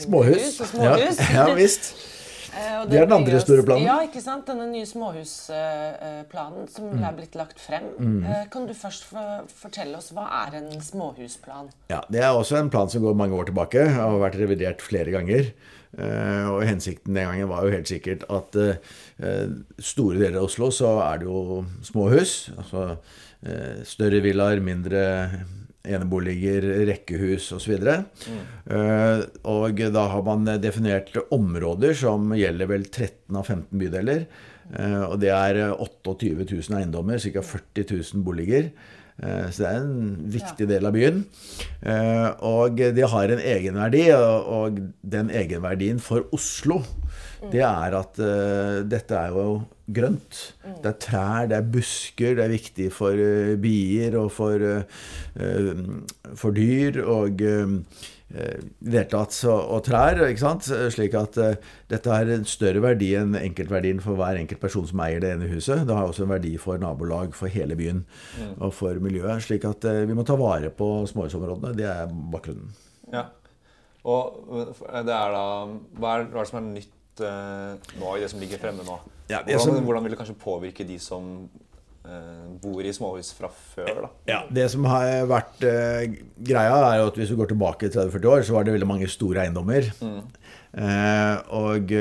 Småhus. 0.06 0.44
hus 0.46 0.62
og 0.64 0.70
småhus. 0.72 1.18
Ja, 1.20 1.48
ja 1.48 1.56
visst. 1.60 1.90
Eh, 2.54 2.82
og 2.82 2.90
Det 2.90 3.00
er 3.00 3.06
den 3.08 3.16
andre 3.16 3.40
store 3.42 3.64
planen. 3.66 3.86
Ja, 3.88 3.96
ikke 4.06 4.22
sant? 4.22 4.46
Denne 4.46 4.68
nye 4.70 4.86
småhusplanen 4.86 6.70
som 6.70 6.90
Mm. 6.92 7.04
er 7.04 7.14
blitt 7.18 7.36
lagt 7.36 7.60
frem. 7.60 7.84
Mm. 8.00 8.50
Kan 8.52 8.68
du 8.68 8.74
først 8.74 9.06
fortelle 9.48 9.98
oss 9.98 10.12
hva 10.12 10.28
er 10.48 10.56
en 10.58 10.70
småhusplan? 10.82 11.70
Ja, 11.90 12.02
Det 12.12 12.22
er 12.22 12.30
også 12.34 12.58
en 12.60 12.70
plan 12.70 12.90
som 12.90 13.02
går 13.02 13.16
mange 13.16 13.34
år 13.36 13.46
tilbake 13.48 13.82
og 13.88 14.20
har 14.22 14.30
vært 14.30 14.40
revidert 14.40 14.82
flere 14.82 15.12
ganger. 15.12 15.52
Eh, 15.98 16.50
og 16.50 16.64
Hensikten 16.64 17.14
den 17.14 17.26
gangen 17.28 17.48
var 17.50 17.64
jo 17.64 17.72
helt 17.72 17.88
sikkert 17.88 18.24
at 18.30 18.56
eh, 18.56 19.48
store 19.80 20.18
deler 20.18 20.40
av 20.40 20.46
Oslo 20.46 20.70
så 20.70 21.00
er 21.14 21.20
det 21.20 21.28
jo 21.28 21.66
småhus. 21.84 22.50
Altså 22.58 22.98
eh, 23.46 23.84
større 23.84 24.22
villaer, 24.22 24.60
mindre 24.60 25.04
eneboliger, 25.84 26.64
rekkehus 26.88 27.50
osv. 27.58 27.76
Mm. 27.76 28.40
Uh, 28.72 29.24
og 29.52 29.84
da 29.94 30.08
har 30.14 30.26
man 30.26 30.48
definert 30.64 31.12
områder 31.34 31.96
som 32.00 32.32
gjelder 32.38 32.72
vel 32.72 32.88
13 32.88 33.40
av 33.40 33.48
15 33.50 33.82
bydeler. 33.82 34.26
Uh, 34.72 35.04
og 35.12 35.18
det 35.24 35.34
er 35.36 35.62
28 35.76 36.48
000 36.48 36.80
eiendommer, 36.80 37.20
ca. 37.20 37.44
40 37.44 37.88
000 38.16 38.24
boliger. 38.26 38.72
Uh, 39.20 39.52
så 39.52 39.66
det 39.66 39.70
er 39.74 39.82
en 39.82 40.32
viktig 40.38 40.70
del 40.72 40.88
av 40.88 40.96
byen. 40.96 41.22
Og 42.48 42.80
de 42.96 43.10
har 43.12 43.34
en 43.36 43.44
egenverdi, 43.44 44.08
og 44.16 44.80
den 45.04 45.30
egenverdien 45.36 46.00
for 46.02 46.32
Oslo 46.36 46.82
det 47.52 47.64
er 47.66 47.98
at 47.98 48.20
uh, 48.22 48.80
dette 48.88 49.18
er 49.18 49.36
jo 49.36 49.48
grønt. 49.94 50.40
Mm. 50.64 50.80
Det 50.84 50.90
er 50.92 51.00
trær, 51.02 51.50
det 51.52 51.58
er 51.58 51.70
busker. 51.76 52.38
Det 52.38 52.46
er 52.46 52.54
viktig 52.54 52.90
for 52.96 53.20
uh, 53.20 53.54
bier 53.62 54.18
og 54.20 54.32
for, 54.34 54.64
uh, 54.64 56.34
for 56.40 56.56
dyr 56.56 57.04
og 57.04 57.46
i 58.34 58.40
det 58.82 58.96
hele 58.96 59.10
tatt 59.12 59.36
og 59.46 59.84
trær. 59.86 60.18
ikke 60.26 60.42
sant? 60.42 60.66
Slik 60.66 61.14
at 61.20 61.36
dette 61.92 62.10
har 62.10 62.32
en 62.34 62.48
større 62.50 62.82
verdi 62.82 63.12
enn 63.20 63.36
enkeltverdien 63.38 64.00
for 64.02 64.18
hver 64.18 64.40
enkelt 64.40 64.58
person 64.64 64.88
som 64.90 65.04
eier 65.06 65.22
det 65.22 65.36
ene 65.36 65.52
huset. 65.52 65.84
Det 65.86 65.94
har 65.94 66.10
også 66.10 66.26
en 66.26 66.32
verdi 66.32 66.56
for 66.58 66.82
nabolag, 66.82 67.38
for 67.38 67.54
hele 67.54 67.78
byen 67.78 68.02
mm. 68.08 68.56
og 68.56 68.74
for 68.74 68.98
miljøet. 69.06 69.46
Slik 69.46 69.68
at 69.70 69.86
vi 69.86 70.18
må 70.18 70.26
ta 70.26 70.40
vare 70.40 70.74
på 70.74 70.90
småhusområdene. 71.14 71.76
Det 71.78 71.86
er 71.92 72.10
bakgrunnen. 72.34 72.74
Ja. 73.14 73.28
Og 74.10 74.74
det 74.90 75.14
er 75.14 75.38
da 75.38 75.46
Hva 76.02 76.18
er 76.18 76.26
det 76.34 76.50
som 76.50 76.64
er 76.64 76.70
nytt 76.72 76.92
nå 77.22 78.16
i 78.16 78.24
det 78.24 78.32
som 78.32 78.42
ligger 78.42 78.62
fremme 78.62 78.86
nå? 78.88 78.98
Ja, 79.30 79.42
hvordan, 79.44 79.62
som, 79.62 79.86
hvordan, 79.86 80.06
vil 80.06 80.14
det 80.14 80.20
kanskje 80.20 80.36
påvirke 80.42 80.86
de 80.88 80.98
som 81.02 81.28
uh, 82.08 82.48
bor 82.64 82.84
i 82.84 82.94
småhus 82.96 83.32
fra 83.38 83.50
før? 83.54 84.06
da? 84.06 84.12
Ja, 84.30 84.40
Det 84.52 84.68
som 84.74 84.88
har 84.90 85.28
vært 85.30 85.66
uh, 85.66 86.04
greia, 86.38 86.80
er 86.94 87.06
at 87.06 87.20
hvis 87.20 87.32
du 87.32 87.38
går 87.40 87.54
tilbake 87.54 87.92
30-40 87.94 88.30
år, 88.34 88.46
så 88.48 88.58
var 88.58 88.68
det 88.68 88.76
veldig 88.78 88.90
mange 88.90 89.12
store 89.12 89.46
eiendommer. 89.46 89.92
Mm. 90.02 90.24
og 91.54 91.92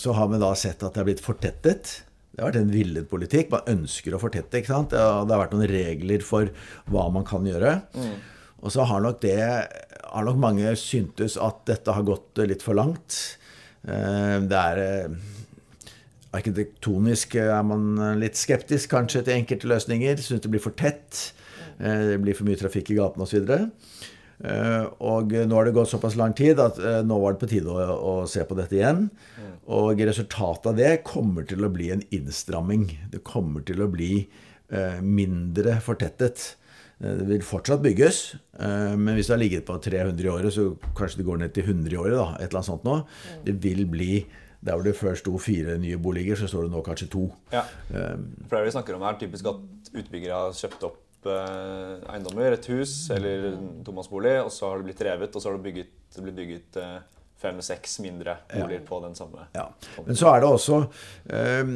så 0.00 0.14
har 0.16 0.30
vi 0.32 0.38
da 0.40 0.54
sett 0.56 0.80
at 0.80 0.94
det 0.94 1.02
har 1.02 1.08
blitt 1.10 1.20
fortettet. 1.20 1.98
Det 2.30 2.40
har 2.40 2.48
vært 2.48 2.62
en 2.62 2.72
villet 2.72 3.08
politikk. 3.10 3.50
Man 3.52 3.68
ønsker 3.68 4.14
å 4.16 4.20
fortette. 4.22 4.62
ikke 4.62 4.72
sant? 4.72 4.94
Det 4.94 5.00
har 5.02 5.42
vært 5.42 5.52
noen 5.52 5.68
regler 5.68 6.24
for 6.24 6.48
hva 6.88 7.10
man 7.12 7.26
kan 7.28 7.44
gjøre. 7.44 7.74
Mm. 7.92 8.14
Og 8.60 8.72
så 8.72 8.86
har 8.88 9.02
nok 9.04 9.20
det 9.20 9.36
har 10.10 10.26
nok 10.26 10.40
mange 10.42 10.72
syntes 10.78 11.36
at 11.40 11.62
dette 11.68 11.94
har 11.94 12.06
gått 12.06 12.40
litt 12.48 12.64
for 12.64 12.78
langt. 12.78 13.18
Eh, 13.88 14.36
det 14.44 14.60
er 14.60 14.80
eh, 14.84 15.18
Arkitektonisk 16.36 17.34
er 17.42 17.62
man 17.66 17.96
litt 18.20 18.36
skeptisk 18.38 18.92
kanskje 18.92 19.24
til 19.26 19.34
enkelte 19.40 19.70
løsninger. 19.70 20.20
Syns 20.22 20.44
det 20.44 20.52
blir 20.52 20.62
for 20.62 20.76
tett. 20.78 21.32
Eh, 21.80 22.12
det 22.12 22.20
blir 22.22 22.36
for 22.38 22.46
mye 22.46 22.60
trafikk 22.60 22.92
i 22.92 22.98
gatene 23.00 23.26
osv. 23.26 23.50
Og 24.40 25.34
nå 25.34 25.56
har 25.58 25.66
det 25.66 25.74
gått 25.76 25.90
såpass 25.90 26.14
lang 26.16 26.32
tid 26.32 26.62
at 26.62 26.78
nå 27.04 27.18
var 27.20 27.34
det 27.34 27.42
på 27.42 27.48
tide 27.50 27.74
å, 27.74 27.96
å, 27.98 28.12
se 28.30 28.40
på 28.48 28.56
dette 28.56 28.78
igjen. 28.78 29.02
Og 29.68 30.00
resultatet 30.00 30.70
av 30.70 30.78
det 30.78 30.92
kommer 31.04 31.44
til 31.50 31.66
å 31.66 31.72
bli 31.74 31.90
en 31.92 32.06
innstramming. 32.14 32.86
Det 33.12 33.20
kommer 33.26 33.66
til 33.68 33.82
å 33.84 33.90
bli 33.92 34.22
mindre 35.04 35.74
fortettet. 35.84 36.54
Eh, 37.00 37.16
det 37.16 37.26
vil 37.28 37.46
fortsatt 37.46 37.82
bygges, 37.84 38.20
eh, 38.60 38.94
men 38.96 39.16
hvis 39.16 39.30
det 39.30 39.36
har 39.36 39.42
ligget 39.42 39.66
på 39.68 39.78
300 39.80 40.26
i 40.26 40.32
året, 40.32 40.52
så 40.52 40.76
kanskje 40.96 41.22
det 41.22 41.28
går 41.28 41.40
ned 41.40 41.54
til 41.56 41.64
100 41.64 41.94
i 41.94 41.96
året. 41.96 42.16
da, 42.16 42.28
et 42.36 42.48
eller 42.48 42.60
annet 42.60 42.72
sånt 42.72 42.84
nå. 42.84 42.96
Mm. 43.04 43.44
Det 43.44 43.62
vil 43.62 43.86
bli 43.86 44.26
Der 44.62 44.74
hvor 44.76 44.84
det 44.84 44.92
før 44.92 45.14
sto 45.16 45.38
fire 45.38 45.78
nye 45.80 45.96
boliger, 45.96 46.36
så 46.36 46.44
står 46.44 46.66
det 46.66 46.70
nå 46.70 46.82
kanskje 46.84 47.06
to. 47.08 47.22
Ja. 47.50 47.62
Um, 47.88 48.26
For 48.46 48.58
det 48.58 48.66
vi 48.66 48.72
snakker 48.74 48.92
om 48.92 49.02
er 49.08 49.16
typisk 49.16 49.46
at 49.48 49.56
utbyggere 49.96 50.36
har 50.36 50.52
kjøpt 50.52 50.84
opp 50.84 51.24
eiendommer, 51.24 52.52
et 52.52 52.66
hus 52.68 53.08
eller 53.08 53.54
en 53.54 53.80
tomannsbolig, 53.82 54.34
og 54.44 54.52
så 54.52 54.68
har 54.68 54.76
det 54.76 54.90
blitt 54.90 55.00
revet, 55.00 55.32
og 55.32 55.40
så 55.40 55.48
har 55.48 55.56
det, 55.56 55.64
bygget, 55.64 55.88
det 56.12 56.24
blitt 56.26 56.36
bygget 56.36 56.76
fem-seks 57.40 57.98
mindre 58.04 58.36
boliger 58.50 58.80
ja. 58.80 58.86
på 58.88 59.00
den 59.04 59.14
samme. 59.16 59.46
Ja. 59.56 59.66
Men 60.06 60.18
så 60.18 60.28
er 60.34 60.42
det 60.42 60.50
også 60.50 60.80
um, 60.82 61.72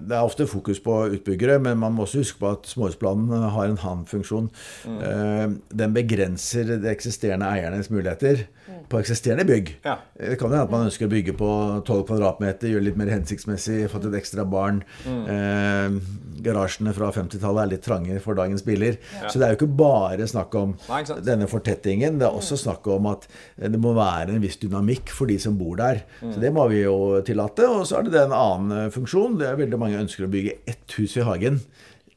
Det 0.00 0.16
er 0.16 0.22
ofte 0.22 0.46
fokus 0.48 0.80
på 0.80 0.96
utbyggere, 1.18 1.58
men 1.62 1.78
man 1.82 1.92
må 1.92 2.06
også 2.06 2.22
huske 2.22 2.40
på 2.40 2.52
at 2.54 2.70
småhusplanen 2.70 3.48
har 3.56 3.68
en 3.68 3.80
han-funksjon. 3.82 4.48
Mm. 4.88 4.98
Uh, 4.98 5.76
den 5.82 5.96
begrenser 5.96 6.76
de 6.76 6.90
eksisterende 6.90 7.50
eiernes 7.52 7.90
muligheter 7.92 8.46
mm. 8.68 8.71
På 8.92 9.00
eksisterende 9.00 9.46
bygg. 9.48 9.72
Ja. 9.86 9.96
Det 10.16 10.36
kan 10.40 10.52
hende 10.52 10.66
at 10.66 10.72
man 10.72 10.86
ønsker 10.86 11.08
å 11.08 11.12
bygge 11.12 11.34
på 11.38 11.50
12 11.82 12.04
kvadratmeter, 12.10 12.70
gjøre 12.72 12.86
litt 12.88 12.98
mer 13.00 13.12
hensiktsmessig, 13.12 13.86
fått 13.92 14.08
et 14.10 14.18
ekstra 14.20 14.44
barn. 14.48 14.82
Mm. 15.06 15.22
Eh, 15.32 15.98
garasjene 16.46 16.94
fra 16.96 17.10
50-tallet 17.14 17.64
er 17.64 17.70
litt 17.74 17.84
trange 17.86 18.18
for 18.24 18.38
dagens 18.38 18.64
biler. 18.66 18.98
Ja. 19.20 19.30
Så 19.32 19.40
det 19.40 19.46
er 19.46 19.54
jo 19.54 19.60
ikke 19.60 19.78
bare 19.82 20.28
snakk 20.30 20.56
om 20.58 20.74
Nei, 20.88 21.02
denne 21.24 21.48
fortettingen. 21.50 22.18
Det 22.20 22.28
er 22.28 22.40
også 22.40 22.58
mm. 22.58 22.62
snakk 22.64 22.90
om 22.92 23.08
at 23.12 23.28
det 23.56 23.80
må 23.80 23.94
være 23.96 24.34
en 24.34 24.42
viss 24.44 24.60
dynamikk 24.62 25.12
for 25.14 25.30
de 25.30 25.38
som 25.42 25.56
bor 25.60 25.78
der. 25.80 26.04
Mm. 26.20 26.34
Så 26.34 26.42
det 26.42 26.52
må 26.54 26.66
vi 26.72 26.82
jo 26.84 26.96
tillate. 27.26 27.68
Og 27.70 27.86
så 27.88 28.00
er 28.00 28.10
det 28.10 28.26
en 28.26 28.36
annen 28.36 28.76
eh, 28.84 28.90
funksjon. 28.94 29.38
Det 29.40 29.48
er 29.48 29.60
veldig 29.60 29.80
mange 29.80 30.02
ønsker 30.02 30.28
å 30.28 30.32
bygge 30.32 30.60
ett 30.68 30.98
hus 30.98 31.16
i 31.18 31.26
hagen 31.26 31.62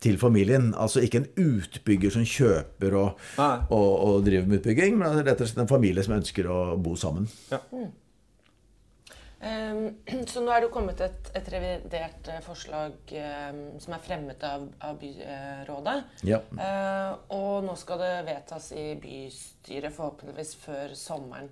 til 0.06 0.22
familien. 0.22 0.72
Altså 0.78 1.04
ikke 1.04 1.24
en 1.24 1.30
utbygger 1.42 2.16
som 2.16 2.26
kjøper 2.30 2.98
og, 3.02 3.28
og, 3.42 3.92
og 4.08 4.26
driver 4.26 4.50
med 4.50 4.62
utbygging, 4.62 4.98
men 5.02 5.22
rett 5.22 5.42
og 5.42 5.50
slett 5.50 5.66
en 5.66 5.76
familie 5.76 6.06
som 6.06 6.18
ønsker 6.20 6.50
å 6.50 6.64
bo 6.82 6.96
sammen. 7.00 7.30
Ja. 7.52 7.62
Mm. 7.74 7.94
Um, 9.46 9.96
så 10.32 10.42
nå 10.42 10.50
er 10.50 10.64
det 10.64 10.70
jo 10.70 10.74
kommet 10.74 11.02
et, 11.06 11.30
et 11.38 11.50
revidert 11.54 12.30
uh, 12.32 12.40
forslag 12.46 12.96
um, 13.12 13.60
som 13.84 13.94
er 13.94 14.02
fremmet 14.06 14.46
av, 14.48 14.66
av 14.88 14.98
byrådet. 15.02 15.98
Ja. 16.26 16.42
Uh, 16.56 17.12
og 17.36 17.68
nå 17.68 17.76
skal 17.80 18.02
det 18.02 18.14
vedtas 18.30 18.72
i 18.74 18.88
bystyret 19.02 19.94
forhåpentligvis 19.94 20.56
før 20.64 20.96
sommeren. 20.98 21.52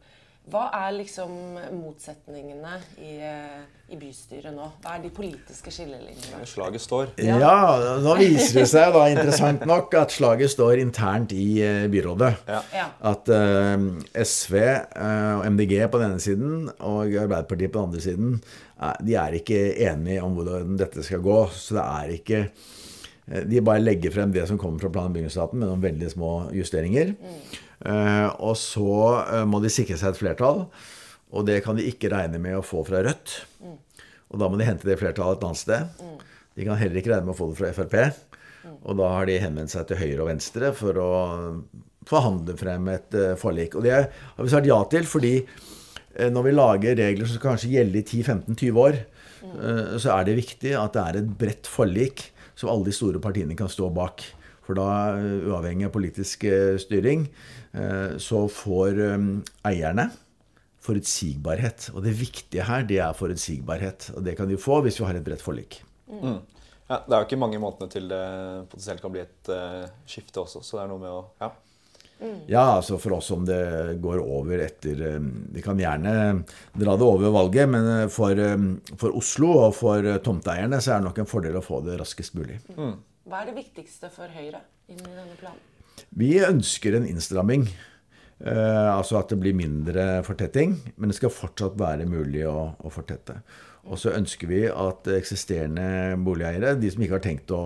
Hva 0.52 0.66
er 0.76 0.90
liksom 0.98 1.32
motsetningene 1.72 2.74
i, 3.00 3.14
eh, 3.24 3.62
i, 3.88 3.96
bystyret 3.96 4.52
nå? 4.52 4.66
Hva 4.84 4.98
er 4.98 5.06
de 5.06 5.12
politiske 5.16 5.72
skillelinjene? 5.72 6.44
Slaget 6.50 6.84
står. 6.84 7.14
Ja. 7.24 7.38
ja, 7.40 7.94
nå 8.04 8.18
viser 8.20 8.60
det 8.60 8.66
seg 8.74 8.92
da 8.92 9.06
interessant 9.14 9.64
nok 9.70 9.96
at 10.02 10.12
slaget 10.12 10.52
står 10.52 10.82
internt 10.84 11.32
i 11.38 11.48
uh, 11.64 11.86
byrådet. 11.92 12.34
Ja. 12.52 12.90
At 13.14 13.32
uh, 13.32 13.88
SV 14.12 14.60
uh, 14.60 15.40
og 15.40 15.48
MDG 15.56 15.78
på 15.88 16.04
denne 16.04 16.20
siden 16.24 16.68
og 16.76 17.08
Arbeiderpartiet 17.08 17.72
på 17.72 17.80
den 17.80 17.92
andre 17.94 18.04
siden 18.04 18.38
de 19.00 19.14
er 19.16 19.38
ikke 19.38 19.60
enige 19.86 20.24
om 20.26 20.34
hvordan 20.36 20.74
dette 20.76 21.06
skal 21.08 21.22
gå. 21.24 21.38
Så 21.56 21.78
det 21.78 21.84
er 21.88 22.16
ikke 22.18 22.40
De 23.48 23.62
bare 23.64 23.80
legger 23.80 24.12
frem 24.12 24.34
det 24.36 24.44
som 24.50 24.58
kommer 24.60 24.82
fra 24.84 24.90
plan- 24.92 25.08
og 25.08 25.14
bygningsstaten, 25.16 25.56
med 25.62 25.70
noen 25.70 25.86
veldig 25.86 26.10
små 26.12 26.32
justeringer. 26.52 27.14
Mm. 27.16 27.62
Eh, 27.84 28.28
og 28.40 28.56
så 28.60 28.90
eh, 29.28 29.46
må 29.50 29.60
de 29.64 29.72
sikre 29.72 29.98
seg 30.00 30.14
et 30.14 30.20
flertall, 30.22 30.66
og 31.34 31.48
det 31.48 31.60
kan 31.66 31.76
de 31.76 31.88
ikke 31.90 32.12
regne 32.14 32.40
med 32.42 32.56
å 32.56 32.66
få 32.66 32.84
fra 32.88 33.02
Rødt. 33.04 33.40
Og 34.34 34.40
da 34.42 34.50
må 34.50 34.58
de 34.58 34.68
hente 34.68 34.88
det 34.88 35.00
flertallet 35.02 35.42
et 35.42 35.48
annet 35.48 35.62
sted. 35.62 36.04
De 36.54 36.66
kan 36.66 36.78
heller 36.80 37.00
ikke 37.00 37.12
regne 37.12 37.28
med 37.28 37.36
å 37.36 37.38
få 37.38 37.50
det 37.52 37.58
fra 37.60 37.74
Frp. 37.74 37.98
Og 38.88 38.98
da 38.98 39.10
har 39.16 39.28
de 39.28 39.40
henvendt 39.42 39.74
seg 39.74 39.86
til 39.90 40.00
høyre 40.00 40.24
og 40.24 40.30
venstre 40.30 40.72
for 40.78 40.98
å 41.02 41.12
forhandle 42.08 42.56
frem 42.58 42.88
et 42.94 43.18
uh, 43.18 43.34
forlik. 43.40 43.76
Og 43.78 43.86
det 43.86 43.94
har 43.96 44.40
vi 44.40 44.52
sagt 44.52 44.70
ja 44.70 44.78
til 44.92 45.06
fordi 45.10 45.34
når 46.14 46.46
vi 46.46 46.52
lager 46.54 46.98
regler 47.00 47.30
som 47.30 47.42
kanskje 47.42 47.72
gjelder 47.74 48.04
i 48.04 48.06
10-15-20 48.06 48.76
år, 48.78 48.98
så 49.98 50.12
er 50.14 50.28
det 50.28 50.36
viktig 50.38 50.76
at 50.78 50.94
det 50.94 51.02
er 51.02 51.18
et 51.18 51.32
bredt 51.40 51.70
forlik 51.70 52.28
som 52.54 52.70
alle 52.70 52.86
de 52.86 52.94
store 52.94 53.22
partiene 53.22 53.58
kan 53.58 53.72
stå 53.72 53.90
bak. 53.94 54.22
For 54.64 54.78
da, 54.78 54.86
uavhengig 55.18 55.88
av 55.88 55.96
politisk 55.96 56.46
styring, 56.86 57.26
Eh, 57.26 57.63
så 58.22 58.46
får 58.52 59.02
eh, 59.02 59.28
eierne 59.66 60.10
forutsigbarhet. 60.84 61.90
Og 61.96 62.04
det 62.06 62.16
viktige 62.20 62.66
her, 62.68 62.86
det 62.88 63.00
er 63.02 63.18
forutsigbarhet. 63.18 64.12
Og 64.18 64.26
det 64.26 64.36
kan 64.38 64.50
de 64.50 64.60
få 64.60 64.82
hvis 64.86 65.00
vi 65.00 65.08
har 65.08 65.20
et 65.20 65.26
bredt 65.26 65.44
forlik. 65.44 65.80
Mm. 66.12 66.42
Ja, 66.90 67.00
det 67.00 67.16
er 67.16 67.22
jo 67.22 67.28
ikke 67.30 67.40
mange 67.40 67.62
månedene 67.64 67.92
til 67.92 68.10
det 68.12 68.24
potensielt 68.70 69.02
kan 69.02 69.14
bli 69.14 69.22
et 69.24 69.50
uh, 69.50 69.86
skifte 70.06 70.42
også, 70.42 70.60
så 70.62 70.78
det 70.78 70.82
er 70.84 70.90
noe 70.92 71.02
med 71.02 71.14
å 71.14 71.22
Ja. 71.42 71.54
Mm. 72.24 72.44
Ja, 72.48 72.62
altså 72.78 73.00
for 73.02 73.18
oss 73.18 73.32
om 73.36 73.42
det 73.44 73.98
går 74.00 74.22
over 74.22 74.62
etter 74.64 75.02
Vi 75.52 75.64
kan 75.66 75.80
gjerne 75.82 76.14
dra 76.72 76.94
det 76.96 77.08
over 77.08 77.34
valget, 77.36 77.68
men 77.68 77.90
for, 78.14 78.40
for 79.02 79.18
Oslo 79.20 79.50
og 79.66 79.74
for 79.76 80.08
tomteeierne 80.24 80.80
så 80.80 80.94
er 80.94 81.02
det 81.02 81.10
nok 81.10 81.20
en 81.20 81.32
fordel 81.34 81.60
å 81.60 81.66
få 81.66 81.82
det 81.84 81.98
raskest 82.00 82.38
mulig. 82.38 82.62
Mm. 82.78 82.96
Hva 83.28 83.42
er 83.42 83.52
det 83.52 83.58
viktigste 83.58 84.14
for 84.14 84.32
Høyre 84.32 84.62
inn 84.92 85.04
i 85.04 85.16
denne 85.18 85.36
planen? 85.42 85.73
Vi 86.14 86.36
ønsker 86.46 86.98
en 86.98 87.08
innstramming. 87.10 87.68
Eh, 88.44 88.90
altså 88.92 89.18
at 89.22 89.32
det 89.32 89.40
blir 89.40 89.56
mindre 89.56 90.24
fortetting. 90.28 90.76
Men 90.98 91.12
det 91.12 91.18
skal 91.20 91.34
fortsatt 91.34 91.78
være 91.80 92.08
mulig 92.10 92.46
å, 92.50 92.74
å 92.78 92.94
fortette. 92.94 93.40
Og 93.88 94.00
så 94.00 94.14
ønsker 94.16 94.50
vi 94.50 94.64
at 94.70 95.10
eksisterende 95.12 96.16
boligeiere, 96.24 96.76
de 96.80 96.92
som 96.92 97.04
ikke 97.04 97.18
har 97.18 97.26
tenkt 97.26 97.52
å 97.56 97.64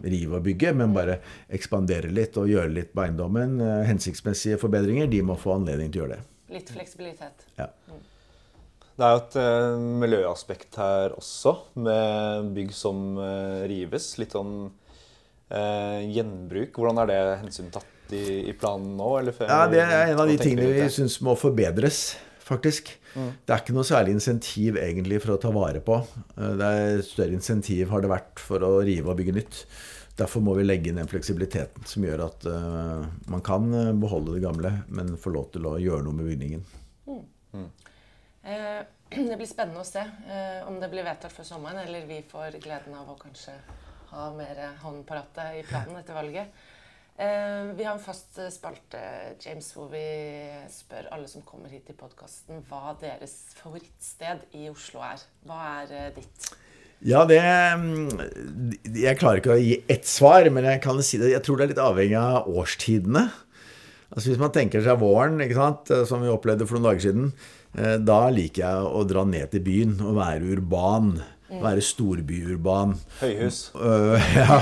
rive 0.00 0.38
og 0.38 0.46
bygge, 0.46 0.72
men 0.76 0.94
bare 0.96 1.18
ekspandere 1.52 2.08
litt 2.12 2.38
og 2.40 2.48
gjøre 2.48 2.72
litt 2.72 2.94
på 2.94 3.04
eiendommen, 3.04 3.58
eh, 3.60 3.82
hensiktsmessige 3.88 4.60
forbedringer, 4.60 5.10
de 5.12 5.20
må 5.26 5.36
få 5.40 5.58
anledning 5.58 5.92
til 5.92 6.02
å 6.02 6.06
gjøre 6.06 6.16
det. 6.16 6.28
Litt 6.56 6.72
fleksibilitet. 6.72 7.44
Ja. 7.58 7.68
Det 9.00 9.06
er 9.06 9.12
jo 9.12 9.20
et 9.20 9.36
eh, 9.40 9.82
miljøaspekt 10.00 10.80
her 10.80 11.16
også, 11.16 11.52
med 11.84 12.50
bygg 12.56 12.72
som 12.76 13.04
uh, 13.20 13.60
rives. 13.68 14.14
Litt 14.20 14.36
sånn 14.36 14.70
Eh, 14.70 14.79
gjenbruk, 15.50 16.76
hvordan 16.78 17.02
er 17.02 17.10
det 17.10 17.20
hensyntatt 17.42 18.14
i, 18.14 18.50
i 18.50 18.54
planen 18.58 18.96
nå? 18.98 19.10
Eller 19.18 19.34
før 19.36 19.50
Ja, 19.50 19.64
Det 19.70 19.82
er 19.82 20.12
en 20.12 20.22
av 20.22 20.30
de 20.30 20.36
tingene 20.40 20.72
vi 20.76 20.88
syns 20.94 21.18
må 21.26 21.34
forbedres, 21.38 22.16
faktisk. 22.46 22.92
Det 23.14 23.50
er 23.50 23.62
ikke 23.62 23.74
noe 23.74 23.86
særlig 23.86 24.14
insentiv 24.14 24.78
egentlig 24.78 25.20
for 25.24 25.34
å 25.34 25.40
ta 25.42 25.50
vare 25.54 25.82
på. 25.82 25.96
Eh, 26.36 26.52
Det 26.60 26.68
er 26.82 27.02
Større 27.06 27.34
insentiv 27.34 27.90
har 27.90 28.04
det 28.04 28.12
vært 28.12 28.42
for 28.42 28.62
å 28.66 28.76
rive 28.86 29.10
og 29.10 29.18
bygge 29.18 29.34
nytt. 29.40 29.64
Derfor 30.20 30.42
må 30.44 30.54
vi 30.58 30.66
legge 30.66 30.90
inn 30.90 31.00
den 31.00 31.08
fleksibiliteten 31.08 31.86
som 31.88 32.04
gjør 32.04 32.26
at 32.26 32.44
uh, 32.44 33.06
man 33.32 33.42
kan 33.46 33.70
eh, 33.72 33.92
beholde 33.96 34.34
det 34.36 34.42
gamle, 34.44 34.72
men 34.92 35.14
få 35.16 35.32
lov 35.32 35.48
til 35.54 35.68
å 35.70 35.78
gjøre 35.80 36.04
noe 36.04 36.18
med 36.18 36.28
bygningen. 36.28 36.64
Eh, 38.44 38.80
Det 39.30 39.36
blir 39.38 39.48
spennende 39.48 39.82
å 39.82 39.86
se 39.86 40.02
eh, 40.02 40.60
om 40.68 40.76
det 40.78 40.86
blir 40.92 41.02
vedtatt 41.02 41.32
før 41.34 41.46
sommeren, 41.48 41.80
eller 41.82 42.04
vi 42.06 42.20
får 42.30 42.60
gleden 42.62 42.94
av 42.94 43.08
å 43.10 43.16
kanskje 43.18 43.56
ha 44.10 44.28
mer 44.34 44.60
hånd 44.82 45.04
på 45.08 45.16
rattet 45.16 45.60
i 45.60 45.64
planen 45.66 45.98
etter 46.00 46.16
valget. 46.16 46.60
Eh, 47.20 47.74
Vi 47.76 47.84
har 47.84 47.94
en 47.94 48.02
fast 48.02 48.38
eh, 48.40 48.48
spalte, 48.52 49.00
James, 49.44 49.68
hvor 49.76 49.90
vi 49.92 50.00
spør 50.72 51.10
alle 51.12 51.28
som 51.28 51.44
kommer 51.44 51.68
hit 51.68 51.84
til 51.90 51.98
podkasten, 51.98 52.62
hva 52.70 52.94
deres 53.00 53.34
favorittsted 53.58 54.46
i 54.56 54.70
Oslo 54.72 55.02
er. 55.04 55.20
Hva 55.44 55.60
er 55.82 55.92
eh, 55.98 56.08
ditt? 56.16 56.48
Ja, 57.04 57.26
det 57.28 57.40
mm, 57.40 58.08
Jeg 58.92 59.16
klarer 59.20 59.40
ikke 59.40 59.54
å 59.54 59.60
gi 59.60 59.78
ett 59.88 60.08
svar, 60.08 60.48
men 60.52 60.68
jeg 60.68 60.82
kan 60.84 61.00
si 61.04 61.20
det. 61.20 61.34
Jeg 61.34 61.44
tror 61.44 61.60
det 61.60 61.66
er 61.66 61.72
litt 61.74 61.82
avhengig 61.84 62.18
av 62.20 62.48
årstidene. 62.48 63.26
Altså 64.10 64.32
Hvis 64.32 64.40
man 64.40 64.52
tenker 64.56 64.84
seg 64.84 65.00
våren, 65.00 65.40
sant, 65.54 65.92
som 66.08 66.24
vi 66.24 66.32
opplevde 66.32 66.66
for 66.66 66.76
noen 66.76 66.88
dager 66.88 67.04
siden, 67.04 67.28
da 68.02 68.18
liker 68.34 68.64
jeg 68.64 68.88
å 68.90 69.04
dra 69.06 69.22
ned 69.22 69.52
til 69.52 69.62
byen 69.62 69.92
og 70.02 70.16
være 70.18 70.56
urban. 70.56 71.12
Være 71.50 71.82
storbyurban. 71.82 72.94
Høyhus. 73.20 73.58
Uh, 73.74 74.14
ja. 74.38 74.60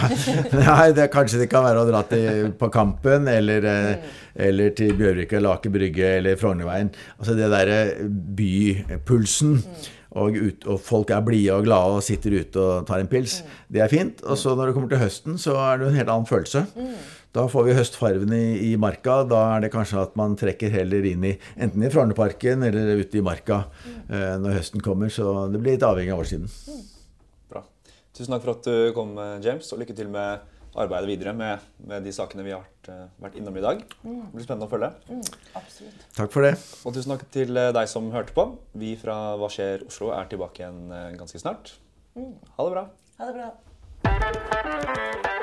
Nei, 0.54 0.88
det, 0.97 1.11
kanskje 1.12 1.42
det 1.42 1.50
kan 1.52 1.66
være 1.66 1.83
å 1.83 1.88
dra 1.88 2.00
til, 2.09 2.49
på 2.59 2.71
Kampen, 2.73 3.28
eller, 3.28 3.68
eh, 3.68 4.16
eller 4.49 4.73
til 4.78 4.97
Bjørvika 4.97 5.42
Laker 5.42 5.75
Brygge 5.75 6.16
eller 6.23 6.40
Frognerveien. 6.40 6.90
Altså 7.18 7.37
det 7.38 7.52
derre 7.52 7.78
bypulsen. 8.09 9.61
Og, 10.18 10.35
ut, 10.40 10.64
og 10.73 10.80
folk 10.80 11.11
er 11.12 11.21
blide 11.23 11.52
og 11.52 11.66
glade 11.66 11.99
og 11.99 12.02
sitter 12.02 12.38
ute 12.40 12.59
og 12.59 12.87
tar 12.88 13.02
en 13.02 13.11
pils. 13.11 13.42
Det 13.68 13.83
er 13.85 13.92
fint. 13.92 14.23
Og 14.25 14.40
så 14.40 14.54
når 14.57 14.71
det 14.71 14.78
kommer 14.78 14.90
til 14.90 15.02
høsten, 15.02 15.37
så 15.38 15.54
er 15.61 15.83
det 15.83 15.90
en 15.90 15.99
helt 16.00 16.12
annen 16.14 16.26
følelse. 16.26 16.64
Da 17.37 17.44
får 17.50 17.66
vi 17.68 17.76
høstfarven 17.76 18.32
i, 18.32 18.44
i 18.70 18.76
marka. 18.80 19.20
Da 19.28 19.40
er 19.54 19.64
det 19.66 19.73
kanskje 19.75 20.00
at 20.02 20.14
man 20.18 20.37
trekker 20.38 20.73
heller 20.73 21.04
inn 21.11 21.26
i 21.28 21.35
enten 21.61 21.85
i 21.85 21.90
Frognerparken 21.92 22.64
eller 22.68 23.02
ute 23.02 23.20
i 23.20 23.25
marka 23.25 23.64
eh, 24.08 24.37
når 24.40 24.61
høsten 24.61 24.85
kommer. 24.85 25.12
Så 25.12 25.26
det 25.52 25.61
blir 25.61 25.76
litt 25.76 25.87
avhengig 25.87 26.14
av 26.14 26.25
årstiden. 26.25 26.49
Bra. 27.52 27.64
Tusen 28.16 28.32
takk 28.35 28.47
for 28.47 28.56
at 28.56 28.70
du 28.70 28.94
kom, 28.97 29.18
James, 29.44 29.68
og 29.75 29.85
lykke 29.85 29.97
til 29.99 30.08
med 30.12 30.56
arbeidet 30.78 31.08
videre 31.08 31.32
med, 31.37 31.58
med 31.87 32.04
de 32.06 32.12
sakene 32.14 32.44
vi 32.47 32.52
har 32.54 32.64
vært, 32.64 33.35
eh, 33.35 33.38
innom 33.40 33.56
i 33.56 33.64
dag. 33.64 33.82
Det 34.02 34.32
blir 34.35 34.44
spennende 34.47 34.68
å 34.68 34.73
følge. 34.73 34.90
Absolutt. 35.58 36.04
Takk 36.18 36.35
for 36.35 36.47
det. 36.47 36.54
Og 36.85 36.94
tusen 36.97 37.14
takk 37.14 37.25
til 37.35 37.56
eh, 37.56 37.73
deg 37.76 37.90
som 37.90 38.11
hørte 38.14 38.37
på. 38.37 38.49
Vi 38.78 38.94
fra 39.00 39.18
Hva 39.40 39.50
skjer 39.52 39.87
Oslo 39.88 40.12
er 40.16 40.30
tilbake 40.30 40.64
igjen 40.64 40.92
eh, 40.92 41.11
ganske 41.18 41.42
snart. 41.42 41.75
Ha 42.18 42.68
det 42.68 42.76
bra. 42.76 42.87
Ha 43.18 43.32
det 43.32 43.35
bra. 43.40 45.37